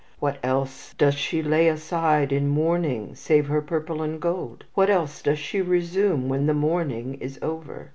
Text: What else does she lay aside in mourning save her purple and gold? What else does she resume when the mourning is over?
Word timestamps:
What 0.17 0.39
else 0.41 0.95
does 0.97 1.13
she 1.13 1.43
lay 1.43 1.67
aside 1.67 2.31
in 2.31 2.47
mourning 2.47 3.13
save 3.13 3.45
her 3.49 3.61
purple 3.61 4.01
and 4.01 4.19
gold? 4.19 4.65
What 4.73 4.89
else 4.89 5.21
does 5.21 5.37
she 5.37 5.61
resume 5.61 6.27
when 6.27 6.47
the 6.47 6.55
mourning 6.55 7.19
is 7.21 7.37
over? 7.43 7.89